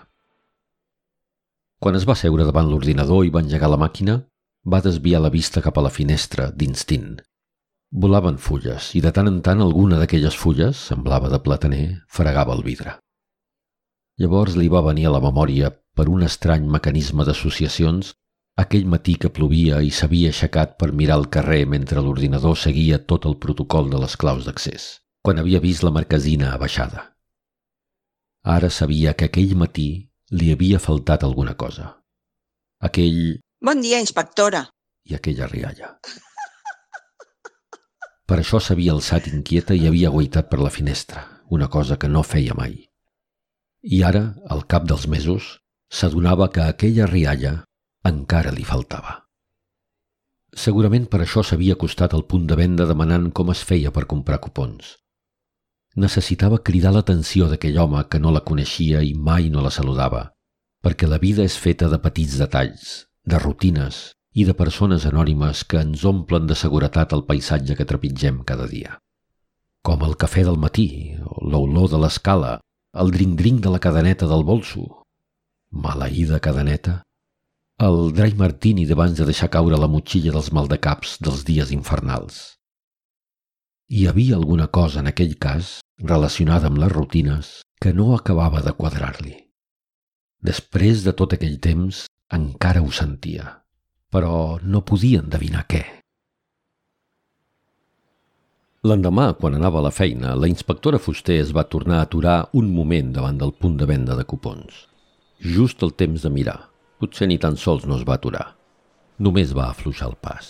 [1.83, 4.20] Quan es va seure davant l'ordinador i va engegar la màquina,
[4.64, 7.18] va desviar la vista cap a la finestra, d'instint.
[7.92, 12.62] Volaven fulles i de tant en tant alguna d'aquelles fulles, semblava de plataner, fregava el
[12.64, 13.01] vidre.
[14.20, 18.12] Llavors li va venir a la memòria, per un estrany mecanisme d'associacions,
[18.62, 23.27] aquell matí que plovia i s'havia aixecat per mirar el carrer mentre l'ordinador seguia tot
[23.31, 24.88] el protocol de les claus d'accés,
[25.25, 27.09] quan havia vist la marquesina abaixada.
[28.44, 29.88] Ara sabia que aquell matí
[30.33, 31.88] li havia faltat alguna cosa.
[32.83, 33.40] Aquell...
[33.62, 34.66] Bon dia, inspectora.
[35.09, 35.96] I aquella rialla.
[38.27, 42.22] Per això s'havia alçat inquieta i havia guaitat per la finestra, una cosa que no
[42.27, 42.75] feia mai.
[43.82, 45.58] I ara, al cap dels mesos,
[45.90, 47.64] s'adonava que aquella rialla
[48.06, 49.18] encara li faltava.
[50.54, 54.38] Segurament per això s'havia acostat al punt de venda demanant com es feia per comprar
[54.44, 54.96] cupons.
[55.96, 60.30] Necessitava cridar l'atenció d'aquell home que no la coneixia i mai no la saludava,
[60.85, 65.83] perquè la vida és feta de petits detalls, de rutines i de persones anònimes que
[65.83, 68.98] ens omplen de seguretat el paisatge que trepitgem cada dia.
[69.83, 72.60] Com el cafè del matí, o l'olor de l'escala,
[72.92, 74.84] el dring-dring de la cadeneta del bolso.
[75.72, 77.00] Maleïda cadeneta
[77.82, 82.58] el dry martini d'abans de deixar caure la motxilla dels maldecaps dels dies infernals.
[83.88, 88.76] Hi havia alguna cosa en aquell cas relacionada amb les rutines que no acabava de
[88.76, 89.34] quadrar-li.
[90.42, 93.48] Després de tot aquell temps, encara ho sentia,
[94.12, 95.82] però no podia endevinar què.
[98.83, 102.72] L'endemà, quan anava a la feina, la inspectora Fuster es va tornar a aturar un
[102.74, 104.80] moment davant del punt de venda de cupons.
[105.38, 106.56] Just el temps de mirar.
[106.98, 108.56] Potser ni tan sols no es va aturar.
[109.22, 110.48] Només va afluixar el pas.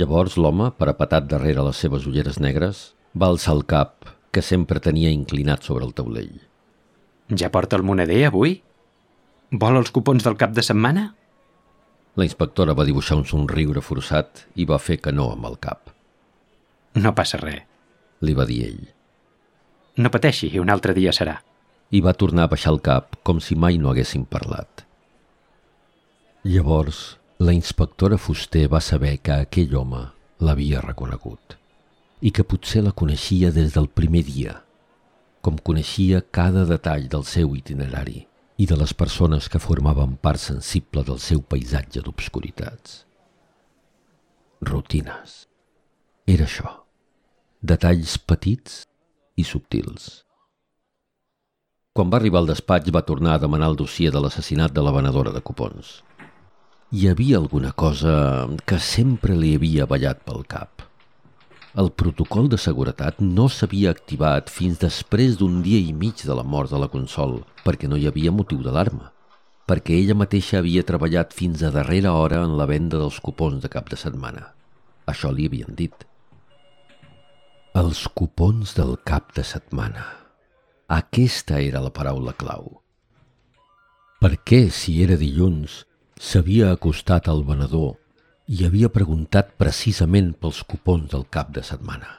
[0.00, 5.12] Llavors l'home, parapetat darrere les seves ulleres negres, va alçar el cap, que sempre tenia
[5.12, 6.32] inclinat sobre el taulell.
[7.36, 8.62] Ja porta el moneder avui?
[9.52, 11.10] Vol els cupons del cap de setmana?
[12.16, 15.89] La inspectora va dibuixar un somriure forçat i va fer que no amb el cap.
[16.98, 17.62] No passa res.
[18.20, 18.82] Li va dir ell.
[20.00, 21.38] No pateixi, un altre dia serà.
[21.90, 24.84] I va tornar a baixar el cap com si mai no haguessin parlat.
[26.44, 30.02] Llavors, la inspectora Fuster va saber que aquell home
[30.40, 31.56] l'havia reconegut
[32.20, 34.58] i que potser la coneixia des del primer dia,
[35.40, 38.26] com coneixia cada detall del seu itinerari
[38.60, 43.04] i de les persones que formaven part sensible del seu paisatge d'obscuritats.
[44.60, 45.49] Rutines.
[46.30, 46.74] Era això.
[47.60, 48.84] Detalls petits
[49.36, 50.10] i subtils.
[51.96, 54.94] Quan va arribar al despatx va tornar a demanar el dossier de l'assassinat de la
[54.94, 55.98] venedora de cupons
[56.92, 60.82] hi havia alguna cosa que sempre li havia ballat pel cap.
[61.78, 66.42] El protocol de seguretat no s'havia activat fins després d'un dia i mig de la
[66.42, 69.12] mort de la Consol, perquè no hi havia motiu d'alarma,
[69.70, 73.70] perquè ella mateixa havia treballat fins a darrera hora en la venda dels cupons de
[73.70, 74.48] cap de setmana.
[75.06, 76.09] Això li havien dit.
[77.78, 80.02] Els cupons del cap de setmana.
[80.90, 82.80] Aquesta era la paraula clau.
[84.18, 85.84] Per què, si era dilluns,
[86.20, 87.94] S'havia acostat al venedor
[88.52, 92.10] i havia preguntat precisament pels cupons del cap de setmana.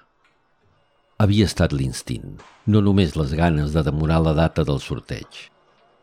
[1.22, 5.44] Havia estat l'instint, no només les ganes de demorar la data del sorteig.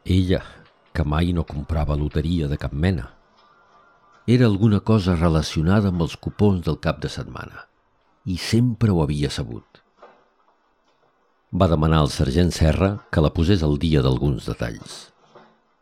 [0.06, 0.44] Ella,
[0.94, 3.08] que mai no comprava loteria de cap mena.
[4.28, 7.67] Era alguna cosa relacionada amb els cupons del cap de setmana
[8.28, 9.80] i sempre ho havia sabut.
[11.48, 14.98] Va demanar al sergent Serra que la posés al dia d'alguns detalls.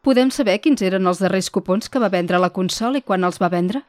[0.06, 3.40] Podem saber quins eren els darrers cupons que va vendre la consola i quan els
[3.42, 3.82] va vendre?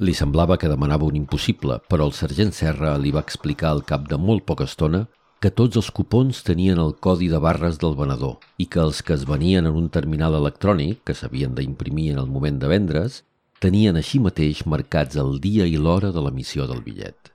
[0.00, 4.06] Li semblava que demanava un impossible, però el sergent Serra li va explicar al cap
[4.08, 5.02] de molt poca estona
[5.44, 9.12] que tots els cupons tenien el codi de barres del venedor i que els que
[9.16, 13.20] es venien en un terminal electrònic, que s'havien d'imprimir en el moment de vendre's,
[13.60, 17.29] tenien així mateix marcats el dia i l'hora de l'emissió del bitllet.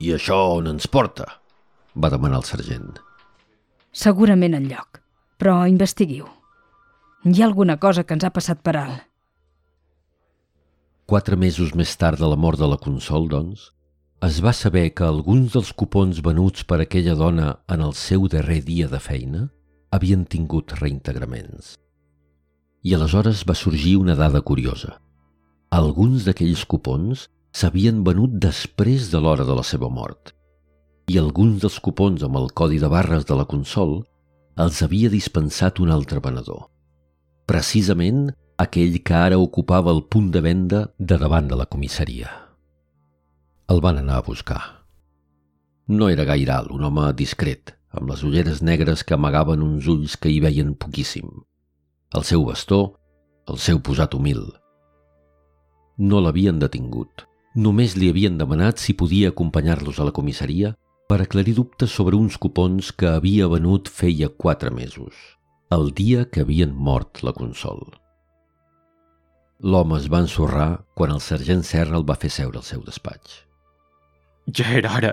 [0.00, 1.26] I això on ens porta?
[1.96, 2.98] va demanar el sergent.
[3.96, 5.00] Segurament en lloc,
[5.40, 6.26] però investiguiu.
[7.24, 9.06] Hi ha alguna cosa que ens ha passat per alt.
[11.06, 13.70] Quatre mesos més tard de la mort de la Consol, doncs,
[14.26, 18.62] es va saber que alguns dels cupons venuts per aquella dona en el seu darrer
[18.66, 19.46] dia de feina
[19.94, 21.76] havien tingut reintegraments.
[22.82, 24.96] I aleshores va sorgir una dada curiosa.
[25.70, 27.26] Alguns d'aquells cupons
[27.56, 30.32] s'havien venut després de l'hora de la seva mort
[31.12, 34.00] i alguns dels cupons amb el codi de barres de la consol
[34.64, 36.66] els havia dispensat un altre venedor
[37.46, 38.26] precisament
[38.64, 42.28] aquell que ara ocupava el punt de venda de davant de la comissaria.
[43.68, 44.62] El van anar a buscar.
[45.88, 50.16] No era gaire alt, un home discret, amb les ulleres negres que amagaven uns ulls
[50.16, 51.28] que hi veien poquíssim.
[52.16, 52.96] El seu bastó,
[53.46, 54.42] el seu posat humil.
[55.98, 57.26] No l'havien detingut.
[57.56, 60.74] Només li havien demanat si podia acompanyar-los a la comissaria
[61.08, 65.36] per aclarir dubtes sobre uns cupons que havia venut feia quatre mesos
[65.70, 67.80] el dia que havien mort la Consol.
[69.66, 73.40] L'home es va ensorrar quan el sergent Serra el va fer seure al seu despatx.
[74.54, 75.12] Ja era hora,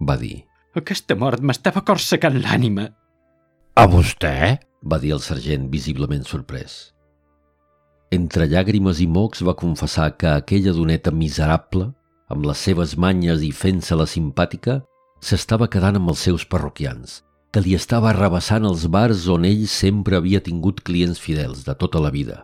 [0.00, 0.42] va dir.
[0.76, 2.90] Aquesta mort m'estava corsecant l'ànima.
[3.78, 4.58] A vostè?
[4.82, 6.92] va dir el sergent visiblement sorprès.
[8.10, 11.90] Entre llàgrimes i mocs va confessar que aquella doneta miserable,
[12.28, 14.80] amb les seves manyes i fent-se la simpàtica,
[15.20, 20.18] s'estava quedant amb els seus parroquians que li estava arrabassant els bars on ell sempre
[20.18, 22.42] havia tingut clients fidels de tota la vida,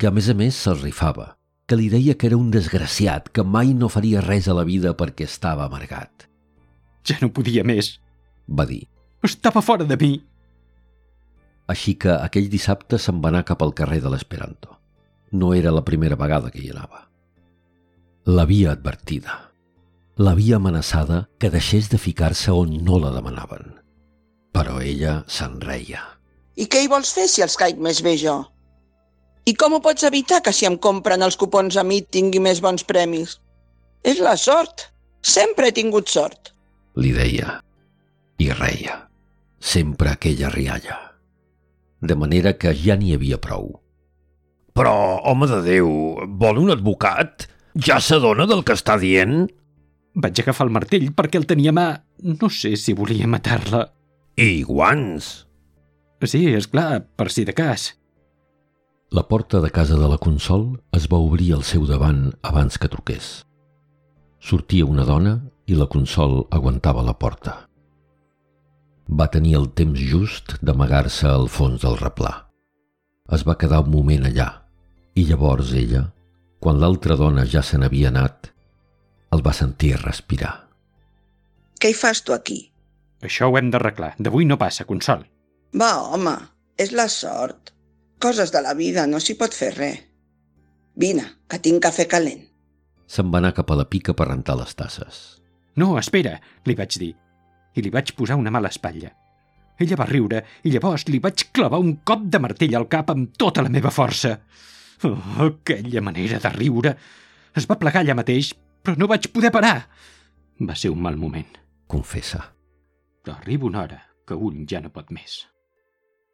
[0.00, 1.34] que a més a més se'l rifava,
[1.68, 4.94] que li deia que era un desgraciat, que mai no faria res a la vida
[4.96, 6.24] perquè estava amargat.
[7.04, 7.98] Ja no podia més,
[8.48, 8.86] va dir.
[9.22, 10.12] Estava fora de mi.
[11.68, 14.77] Així que aquell dissabte se'n va anar cap al carrer de l'Esperanto.
[15.32, 17.04] No era la primera vegada que hi anava.
[18.26, 19.40] L'havia advertida.
[20.18, 23.78] L'havia amenaçada que deixés de ficar-se on no la demanaven
[24.58, 26.02] però ella se'n reia.
[26.58, 28.40] I què hi vols fer si els caic més bé jo?
[29.46, 32.60] I com ho pots evitar que si em compren els cupons a mi tingui més
[32.64, 33.38] bons premis?
[34.02, 34.88] És la sort.
[35.22, 36.52] Sempre he tingut sort.
[36.98, 37.58] Li deia.
[38.38, 39.04] I reia.
[39.58, 41.04] Sempre aquella rialla.
[42.00, 43.72] de manera que ja n'hi havia prou.
[44.78, 45.88] Però, home de Déu,
[46.38, 47.48] vol un advocat?
[47.82, 49.48] Ja s'adona del que està dient?
[50.14, 51.86] Vaig agafar el martell perquè el tenia a mà.
[52.22, 53.80] No sé si volia matar-la.
[54.38, 55.30] I guants?
[56.22, 57.88] Sí, és clar, per si de cas.
[59.10, 62.92] La porta de casa de la Consol es va obrir al seu davant abans que
[62.92, 63.32] truqués.
[64.38, 65.34] Sortia una dona
[65.66, 67.56] i la Consol aguantava la porta.
[69.10, 72.34] Va tenir el temps just d'amagar-se al fons del replà.
[73.34, 74.48] Es va quedar un moment allà
[75.18, 76.04] i llavors ella,
[76.62, 78.52] quan l'altra dona ja se n'havia anat,
[79.34, 80.52] el va sentir respirar.
[81.78, 82.58] Què hi fas tu aquí?
[83.22, 84.12] Això ho hem d'arreglar.
[84.18, 85.24] D'avui no passa, Consol.
[85.74, 86.34] Va, home,
[86.78, 87.72] és la sort.
[88.22, 90.04] Coses de la vida, no s'hi pot fer res.
[90.98, 92.42] Vine, que tinc cafè calent.
[93.06, 95.18] Se'n va anar cap a la pica per rentar les tasses.
[95.78, 96.34] No, espera,
[96.66, 97.12] li vaig dir.
[97.74, 99.12] I li vaig posar una mala espatlla.
[99.78, 103.36] Ella va riure i llavors li vaig clavar un cop de martell al cap amb
[103.38, 104.34] tota la meva força.
[105.06, 106.94] Oh, aquella manera de riure.
[107.54, 109.76] Es va plegar allà mateix, però no vaig poder parar.
[110.58, 111.58] Va ser un mal moment.
[111.86, 112.42] Confessa.
[113.22, 115.44] Però arriba una hora que un ja no pot més.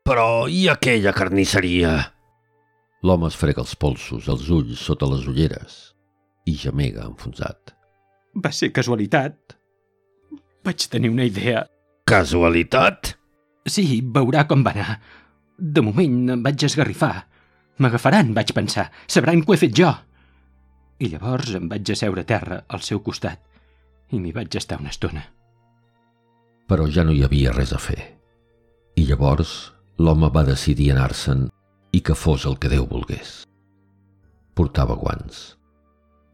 [0.05, 1.95] Però i aquella carnisseria?
[3.05, 5.95] L'home es frega els polsos, els ulls sota les ulleres
[6.49, 7.73] i gemega enfonsat.
[8.35, 9.55] Va ser casualitat.
[10.65, 11.65] Vaig tenir una idea.
[12.09, 13.15] Casualitat?
[13.69, 14.99] Sí, veurà com va anar.
[15.57, 17.29] De moment em vaig esgarrifar.
[17.79, 18.91] M'agafaran, vaig pensar.
[19.11, 19.91] Sabran ho he fet jo.
[21.03, 23.41] I llavors em vaig asseure a terra al seu costat
[24.15, 25.25] i m'hi vaig estar una estona.
[26.71, 27.99] Però ja no hi havia res a fer.
[28.95, 31.49] I llavors l'home va decidir anar-se'n
[31.95, 33.43] i que fos el que Déu volgués.
[34.55, 35.57] Portava guants.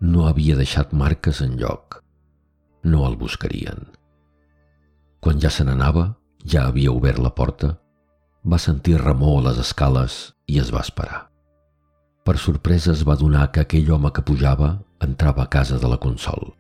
[0.01, 2.03] No havia deixat marques en lloc.
[2.85, 3.89] No el buscarien.
[5.21, 6.07] Quan ja se n'anava,
[6.45, 7.75] ja havia obert la porta,
[8.45, 11.30] va sentir remor a les escales i es va esperar.
[12.31, 14.69] Per sorpresa es va donar que aquell home que pujava
[15.03, 16.53] entrava a casa de la Consol.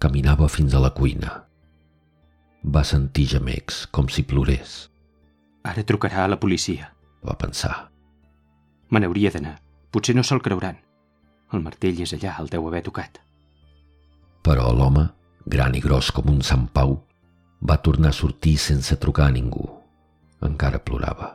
[0.00, 1.32] Caminava fins a la cuina.
[2.64, 4.76] Va sentir gemecs, com si plorés.
[5.68, 6.88] Ara trucarà a la policia.
[7.20, 7.74] Va pensar.
[8.88, 9.58] Me n'hauria d'anar.
[9.92, 10.78] Potser no se'l creuran.
[11.52, 13.20] El martell és allà, el deu haver tocat.
[14.40, 15.02] Però l'home,
[15.44, 16.96] gran i gros com un Sant Pau,
[17.60, 19.68] va tornar a sortir sense trucar a ningú.
[20.48, 21.34] Encara plorava.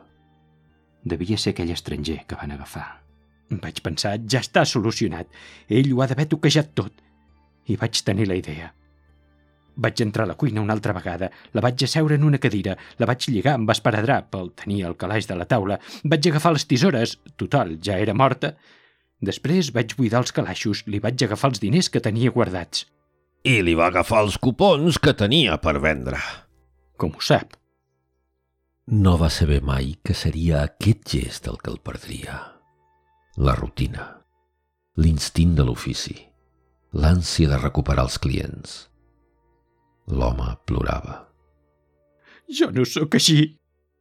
[1.06, 2.99] Devia ser aquell estranger que van agafar.
[3.50, 5.26] Vaig pensar, ja està solucionat.
[5.68, 6.92] Ell ho ha d'haver toquejat tot.
[7.66, 8.70] I vaig tenir la idea.
[9.80, 13.06] Vaig entrar a la cuina una altra vegada, la vaig asseure en una cadira, la
[13.08, 17.16] vaig lligar amb esparadrap, el tenia al calaix de la taula, vaig agafar les tisores,
[17.40, 18.54] total, ja era morta.
[19.20, 22.86] Després vaig buidar els calaixos, li vaig agafar els diners que tenia guardats.
[23.44, 26.20] I li va agafar els cupons que tenia per vendre.
[27.00, 27.56] Com ho sap?
[28.90, 32.49] No va saber mai que seria aquest gest el que el perdria.
[33.38, 34.02] La rutina,
[34.98, 36.16] l'instint de l'ofici,
[36.98, 38.72] l'ànsia de recuperar els clients.
[40.10, 41.28] L'home plorava.
[42.50, 43.36] Jo no sóc així.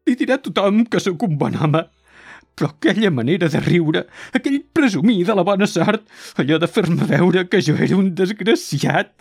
[0.09, 1.83] Li dirà tothom que sóc un bon home.
[2.57, 4.01] Però aquella manera de riure,
[4.33, 6.09] aquell presumir de la bona sort,
[6.41, 9.13] allò de fer-me veure que jo era un desgraciat.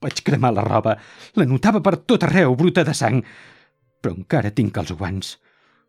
[0.00, 0.96] Vaig cremar la roba,
[1.36, 3.20] la notava per tot arreu, bruta de sang,
[4.00, 5.36] però encara tinc els guants.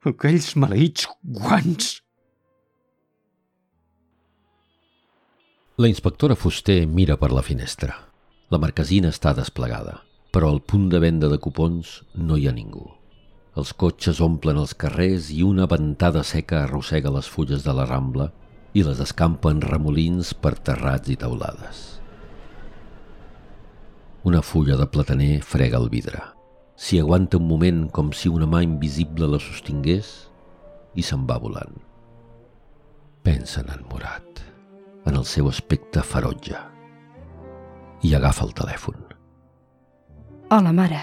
[0.03, 1.95] Aquells maleïts guants.
[5.79, 7.93] La inspectora Fuster mira per la finestra.
[8.51, 9.93] La marquesina està desplegada,
[10.35, 12.83] però al punt de venda de cupons no hi ha ningú.
[13.55, 18.27] Els cotxes omplen els carrers i una ventada seca arrossega les fulles de la Rambla
[18.75, 21.79] i les escampa en remolins per terrats i teulades.
[24.27, 26.25] Una fulla de plataner frega el vidre.
[26.75, 30.11] S'hi aguanta un moment com si una mà invisible la sostingués
[30.99, 31.79] i se'n va volant.
[33.23, 34.28] Pensa en Murat,
[35.09, 36.57] en el seu aspecte ferotge,
[38.05, 38.99] i agafa el telèfon.
[40.53, 40.99] Hola, mare.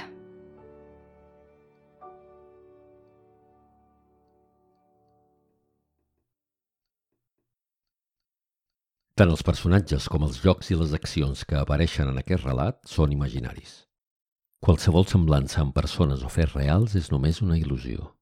[9.17, 13.15] Tant els personatges com els jocs i les accions que apareixen en aquest relat són
[13.17, 13.87] imaginaris.
[14.61, 18.16] Qualsevol semblança amb persones o fets reals és només una il·lusió.